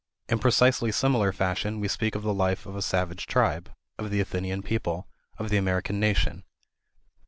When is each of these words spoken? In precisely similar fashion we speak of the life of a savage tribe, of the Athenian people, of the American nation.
In 0.29 0.39
precisely 0.39 0.91
similar 0.91 1.31
fashion 1.31 1.79
we 1.79 1.87
speak 1.87 2.15
of 2.15 2.23
the 2.23 2.33
life 2.33 2.65
of 2.65 2.75
a 2.75 2.81
savage 2.81 3.27
tribe, 3.27 3.71
of 3.99 4.09
the 4.09 4.19
Athenian 4.19 4.63
people, 4.63 5.07
of 5.37 5.49
the 5.49 5.57
American 5.57 5.99
nation. 5.99 6.43